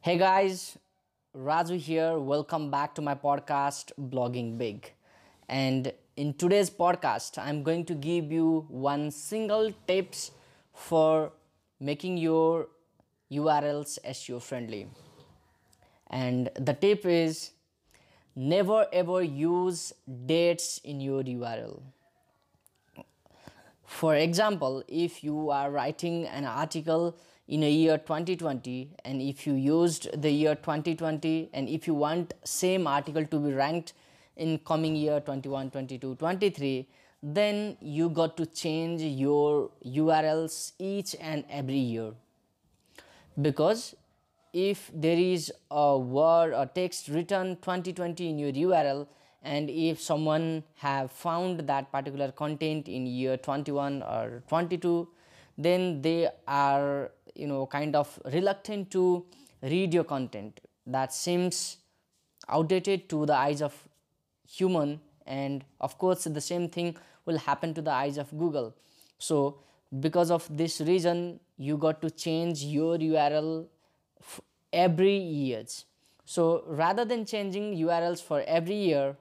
Hey 0.00 0.18
guys, 0.18 0.76
Raju 1.36 1.76
here. 1.78 2.18
Welcome 2.18 2.70
back 2.70 2.94
to 2.96 3.02
my 3.02 3.14
podcast, 3.14 3.92
Blogging 3.98 4.56
Big. 4.58 4.92
And 5.48 5.92
in 6.16 6.34
today's 6.34 6.70
podcast, 6.70 7.38
I'm 7.38 7.62
going 7.62 7.84
to 7.86 7.94
give 7.94 8.32
you 8.32 8.66
one 8.68 9.10
single 9.10 9.72
tips 9.86 10.30
for 10.74 11.32
making 11.80 12.18
your 12.18 12.68
URLs 13.30 13.98
SEO 14.04 14.40
friendly. 14.42 14.88
And 16.10 16.50
the 16.54 16.74
tip 16.74 17.04
is 17.06 17.50
never 18.36 18.86
ever 18.92 19.22
use 19.22 19.92
dates 20.26 20.78
in 20.84 21.00
your 21.00 21.22
URL. 21.22 21.82
For 23.84 24.14
example, 24.14 24.82
if 24.86 25.24
you 25.24 25.50
are 25.50 25.70
writing 25.70 26.26
an 26.26 26.44
article 26.44 27.16
in 27.48 27.62
a 27.62 27.70
year 27.70 27.96
2020 27.96 28.90
and 29.04 29.22
if 29.22 29.46
you 29.46 29.54
used 29.54 30.08
the 30.20 30.30
year 30.30 30.54
2020 30.54 31.48
and 31.54 31.68
if 31.68 31.86
you 31.86 31.94
want 31.94 32.34
same 32.44 32.86
article 32.86 33.24
to 33.24 33.38
be 33.38 33.52
ranked 33.52 33.94
in 34.36 34.58
coming 34.58 34.94
year 34.94 35.18
21 35.20 35.70
22 35.70 36.14
23 36.16 36.86
then 37.22 37.76
you 37.80 38.08
got 38.10 38.36
to 38.36 38.46
change 38.46 39.02
your 39.02 39.70
urls 39.84 40.72
each 40.78 41.16
and 41.20 41.44
every 41.50 41.78
year. 41.78 42.12
Because 43.40 43.96
if 44.52 44.90
there 44.94 45.18
is 45.18 45.52
a 45.70 45.98
word 45.98 46.52
or 46.54 46.66
text 46.66 47.08
written 47.08 47.56
2020 47.56 48.28
in 48.28 48.38
your 48.38 48.52
url 48.52 49.06
and 49.42 49.70
if 49.70 50.00
someone 50.00 50.62
have 50.76 51.10
found 51.10 51.60
that 51.60 51.90
particular 51.92 52.30
content 52.32 52.88
in 52.88 53.06
year 53.06 53.36
21 53.36 54.02
or 54.02 54.42
22 54.48 55.08
then 55.58 56.00
they 56.02 56.28
are 56.46 57.10
you 57.38 57.46
know 57.46 57.66
kind 57.66 57.96
of 57.96 58.18
reluctant 58.32 58.90
to 58.92 59.24
read 59.62 59.94
your 59.94 60.04
content. 60.04 60.60
That 60.86 61.12
seems 61.12 61.78
outdated 62.48 63.08
to 63.10 63.26
the 63.26 63.34
eyes 63.34 63.62
of 63.62 63.76
human 64.48 65.00
and 65.26 65.64
of 65.80 65.98
course 65.98 66.24
the 66.24 66.40
same 66.40 66.68
thing 66.68 66.96
will 67.26 67.38
happen 67.38 67.74
to 67.74 67.82
the 67.82 67.90
eyes 67.90 68.16
of 68.16 68.30
google. 68.38 68.74
So 69.18 69.58
because 70.00 70.30
of 70.30 70.48
this 70.56 70.80
reason 70.80 71.40
you 71.56 71.76
got 71.76 72.00
to 72.02 72.10
change 72.10 72.62
your 72.62 72.96
url 72.98 73.66
every 74.72 75.16
years. 75.16 75.84
So 76.24 76.64
rather 76.66 77.04
than 77.04 77.24
changing 77.24 77.76
urls 77.76 78.22
for 78.22 78.42
every 78.46 78.76
year 78.76 79.16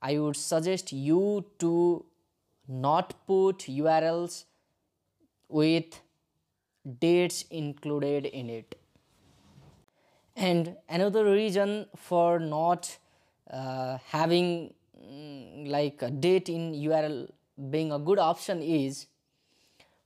I 0.00 0.18
would 0.18 0.36
suggest 0.36 0.92
you 0.92 1.44
to 1.58 2.04
not 2.68 3.14
put 3.26 3.58
URLs 3.60 4.44
with 5.48 6.00
dates 7.00 7.44
included 7.50 8.26
in 8.26 8.50
it. 8.50 8.74
And 10.36 10.76
another 10.88 11.24
reason 11.24 11.86
for 11.96 12.38
not 12.38 12.96
uh, 13.50 13.98
having 14.06 14.72
mm, 15.02 15.68
like 15.68 16.00
a 16.02 16.10
date 16.10 16.48
in 16.48 16.72
URL 16.72 17.30
being 17.70 17.90
a 17.92 17.98
good 17.98 18.18
option 18.18 18.62
is 18.62 19.06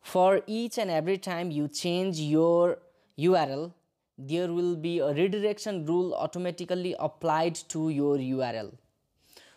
for 0.00 0.40
each 0.46 0.78
and 0.78 0.90
every 0.90 1.18
time 1.18 1.50
you 1.50 1.68
change 1.68 2.18
your 2.18 2.78
URL, 3.18 3.72
there 4.18 4.52
will 4.52 4.76
be 4.76 4.98
a 5.00 5.12
redirection 5.12 5.84
rule 5.84 6.14
automatically 6.14 6.94
applied 6.98 7.54
to 7.68 7.90
your 7.90 8.16
URL 8.16 8.72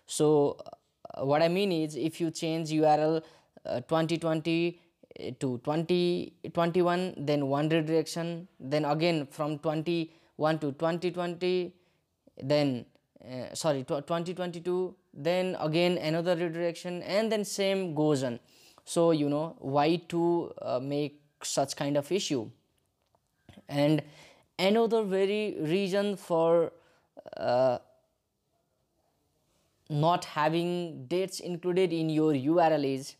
so 0.05 0.57
uh, 1.13 1.25
what 1.25 1.41
i 1.41 1.47
mean 1.47 1.71
is 1.71 1.95
if 1.95 2.19
you 2.21 2.29
change 2.31 2.69
url 2.71 3.21
uh, 3.65 3.81
2020 3.81 4.79
to 5.39 5.59
2021 5.63 7.13
then 7.17 7.47
one 7.47 7.69
redirection 7.69 8.47
then 8.59 8.85
again 8.85 9.25
from 9.31 9.57
21 9.59 10.59
to 10.59 10.71
2020 10.73 11.73
then 12.43 12.85
uh, 13.23 13.53
sorry 13.53 13.83
2022 13.83 14.95
then 15.15 15.55
again 15.59 15.97
another 15.97 16.35
redirection 16.35 17.01
and 17.03 17.31
then 17.31 17.45
same 17.45 17.95
goes 17.95 18.23
on. 18.23 18.39
So 18.83 19.11
you 19.11 19.29
know 19.29 19.55
why 19.59 19.95
to 20.09 20.53
uh, 20.61 20.79
make 20.79 21.21
such 21.41 21.75
kind 21.75 21.97
of 21.97 22.11
issue? 22.11 22.49
And 23.69 24.03
another 24.59 25.03
very 25.03 25.55
reason 25.59 26.17
for 26.17 26.71
uh, 27.37 27.79
not 29.89 30.25
having 30.25 31.05
dates 31.07 31.39
included 31.39 31.93
in 31.93 32.09
your 32.09 32.33
url 32.33 32.93
is 32.93 33.15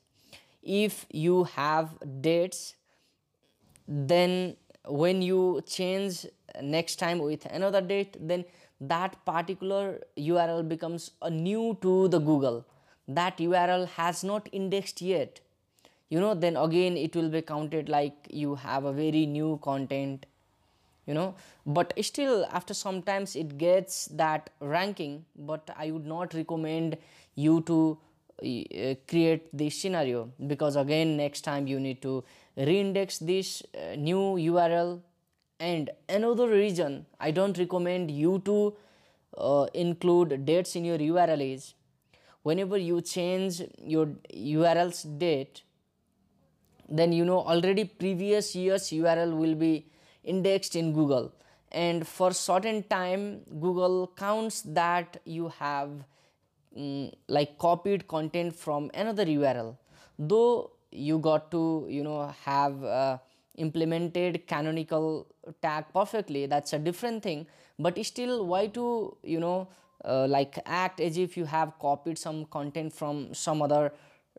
if 0.66 1.06
you 1.12 1.44
have 1.46 1.92
dates 2.22 2.76
then 3.88 4.56
when 4.88 5.22
you 5.22 5.62
change 5.68 6.26
next 6.62 6.98
time 6.98 7.20
with 7.20 7.46
another 7.46 7.82
date 7.82 8.18
then 8.20 8.46
that 8.82 9.24
particular 9.26 10.00
url 10.18 10.68
becomes 10.68 11.12
a 11.22 11.30
new 11.30 11.78
to 11.82 12.08
the 12.10 12.20
google. 12.20 12.66
That 13.08 13.38
url 13.38 13.88
has 13.90 14.24
not 14.24 14.50
indexed 14.52 15.02
yet. 15.02 15.40
You 16.10 16.20
know 16.20 16.34
then 16.34 16.58
again 16.58 16.98
it 16.98 17.16
will 17.16 17.30
be 17.30 17.42
counted 17.42 17.90
like 17.90 18.28
you 18.30 18.56
have 18.56 18.86
a 18.86 18.94
very 18.94 19.26
new 19.26 19.60
content 19.62 20.26
you 21.06 21.14
know. 21.14 21.36
But 21.66 21.94
still 22.02 22.48
after 22.52 22.74
sometimes 22.74 23.36
it 23.36 23.58
gets 23.58 24.08
that 24.08 24.50
ranking. 24.60 25.26
But 25.36 25.70
i 25.78 25.92
would 25.92 26.06
not 26.06 26.34
recommend 26.34 26.98
you 27.36 27.62
to 27.62 27.98
create 29.08 29.50
this 29.54 29.80
scenario? 29.82 30.32
Because 30.48 30.76
again 30.76 31.18
next 31.18 31.42
time 31.42 31.68
you 31.68 31.80
need 31.80 32.02
to 32.02 32.24
reindex 32.58 33.20
this 33.20 33.64
uh, 33.76 33.96
new 33.96 34.38
url 34.38 35.02
and 35.60 35.90
another 36.08 36.48
reason 36.48 37.06
i 37.20 37.30
don't 37.30 37.58
recommend 37.58 38.10
you 38.10 38.42
to 38.46 38.74
uh, 39.38 39.68
include 39.74 40.46
dates 40.46 40.76
in 40.78 40.86
your 40.86 40.98
url 40.98 41.54
is 41.54 41.74
whenever 42.44 42.78
you 42.78 43.02
change 43.02 43.62
your 43.84 44.08
url's 44.34 45.04
date 45.04 45.64
then 46.88 47.12
you 47.12 47.26
know 47.26 47.40
already 47.40 47.84
previous 47.84 48.56
years 48.56 48.90
url 48.92 49.36
will 49.36 49.56
be 49.56 49.86
indexed 50.24 50.76
in 50.76 50.94
Google. 50.94 51.32
And 51.72 52.08
for 52.08 52.32
certain 52.32 52.84
time 52.84 53.42
Google 53.60 54.12
counts 54.16 54.62
that 54.62 55.22
you 55.26 55.50
have 55.60 55.90
um, 56.76 57.12
like 57.28 57.58
copied 57.58 58.08
content 58.08 58.56
from 58.56 58.92
another 58.94 59.26
URL 59.26 59.78
though 60.18 60.72
you 60.92 61.20
got 61.20 61.52
to 61.52 61.86
you 61.90 62.04
know 62.04 62.34
have 62.44 62.84
uh, 62.84 63.18
implemented 63.58 64.48
canonical 64.48 65.28
tag 65.62 65.86
perfectly 65.94 66.46
that's 66.46 66.74
a 66.74 66.80
different 66.80 67.24
thing. 67.24 67.48
But 67.78 68.04
still 68.06 68.46
why 68.46 68.68
to 68.68 69.18
you 69.24 69.40
know 69.40 69.68
uh, 70.04 70.28
like 70.28 70.60
act 70.66 71.00
as 71.00 71.18
if 71.18 71.36
you 71.38 71.46
have 71.46 71.78
copied 71.80 72.18
some 72.18 72.46
content 72.46 72.94
from 72.94 73.34
some 73.34 73.62
other 73.62 73.92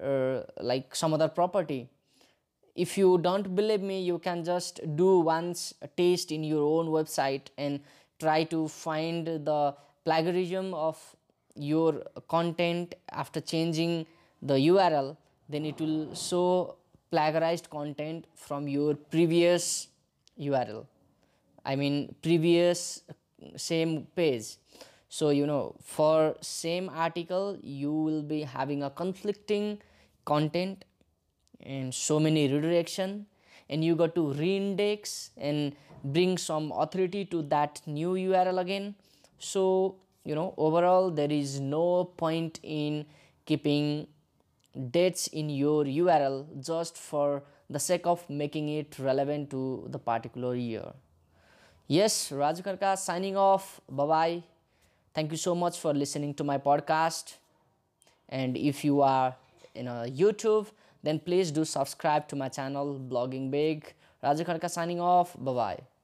uh, 0.03 0.43
like 0.61 0.95
some 0.95 1.15
other 1.15 1.29
property? 1.29 1.89
If 2.75 2.99
you 2.99 3.19
don't 3.19 3.55
believe 3.55 3.81
me 3.81 4.03
you 4.03 4.19
can 4.19 4.45
just 4.45 4.81
do 4.97 5.21
once 5.21 5.75
a 5.81 5.89
test 5.89 6.31
in 6.33 6.45
your 6.45 6.63
own 6.63 6.89
website 6.89 7.49
and 7.57 7.81
try 8.19 8.45
to 8.45 8.69
find 8.69 9.27
the 9.27 9.75
plagiarism 10.05 10.73
of 10.75 11.17
your 11.57 12.03
content 12.29 12.95
after 13.11 13.41
changing 13.41 14.07
the 14.43 14.55
url 14.55 15.17
then 15.49 15.65
it 15.65 15.81
will 15.81 16.15
show 16.15 16.77
plagiarized 17.11 17.71
content 17.71 18.27
from 18.35 18.69
your 18.69 18.95
previous 18.95 19.89
url 20.39 20.85
i 21.65 21.77
mean 21.77 22.15
previous 22.23 23.03
uh, 23.09 23.15
same 23.57 24.07
page. 24.17 24.57
So 25.09 25.31
you 25.31 25.47
know 25.47 25.77
for 25.83 26.37
same 26.41 26.89
article 26.89 27.59
you 27.63 27.93
will 27.93 28.23
be 28.23 28.43
having 28.43 28.83
a 28.83 28.91
conflicting 28.91 29.79
content 30.25 30.85
and 31.61 31.95
so 31.95 32.19
many 32.19 32.53
redirection 32.53 33.27
and 33.69 33.85
you 33.85 33.95
got 33.95 34.15
to 34.15 34.33
reindex 34.33 35.31
and 35.37 35.75
bring 36.05 36.39
some 36.39 36.73
authority 36.73 37.25
to 37.27 37.43
that 37.43 37.81
new 37.87 38.11
url 38.13 38.61
again. 38.61 38.95
So 39.39 39.97
you 40.27 40.35
know 40.35 40.53
overall 40.57 41.11
there 41.11 41.31
is 41.31 41.61
no 41.61 42.05
point 42.23 42.59
in 42.63 43.07
keeping 43.47 44.09
dates 44.91 45.29
in 45.29 45.49
your 45.49 45.85
url 45.85 46.37
just 46.71 46.99
for 46.99 47.43
the 47.71 47.79
sake 47.79 48.07
of 48.07 48.29
making 48.29 48.69
it 48.69 48.99
relevant 48.99 49.51
to 49.51 49.87
the 49.89 49.99
particular 49.99 50.55
year. 50.55 50.93
Yes 51.89 52.31
raj 52.33 52.61
Kharka 52.61 52.97
signing 52.99 53.37
off. 53.37 53.81
Bye 53.89 54.07
bye 54.07 54.43
thank 55.15 55.31
you 55.31 55.39
so 55.39 55.55
much 55.55 55.79
for 55.79 55.95
listening 55.95 56.35
to 56.35 56.45
my 56.45 56.59
podcast. 56.59 57.35
And 58.29 58.57
if 58.57 58.85
you 58.85 59.03
are 59.03 59.35
in 59.75 59.87
a 59.87 60.07
youtube 60.23 60.67
then 61.03 61.21
please 61.21 61.53
do 61.53 61.65
subscribe 61.65 62.27
to 62.29 62.37
my 62.37 62.49
channel 62.49 62.99
blogging 62.99 63.51
big. 63.51 63.95
Kharka 64.23 64.69
signing 64.69 65.01
off. 65.01 65.37
Bye 65.39 65.53
bye 65.53 65.96